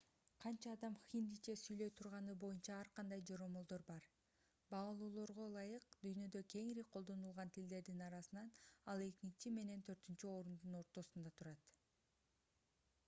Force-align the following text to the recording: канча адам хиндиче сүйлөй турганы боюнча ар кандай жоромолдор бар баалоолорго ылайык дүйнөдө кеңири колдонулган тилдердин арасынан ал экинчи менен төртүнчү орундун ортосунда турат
канча 0.43 0.69
адам 0.75 0.93
хиндиче 1.09 1.53
сүйлөй 1.63 1.89
турганы 1.97 2.33
боюнча 2.43 2.73
ар 2.77 2.87
кандай 2.99 3.19
жоромолдор 3.31 3.83
бар 3.89 4.07
баалоолорго 4.73 5.45
ылайык 5.49 5.85
дүйнөдө 6.05 6.41
кеңири 6.55 6.83
колдонулган 6.95 7.53
тилдердин 7.59 8.01
арасынан 8.07 8.49
ал 8.95 9.03
экинчи 9.09 9.51
менен 9.59 9.83
төртүнчү 9.91 10.33
орундун 10.39 10.79
ортосунда 10.81 11.33
турат 11.43 11.69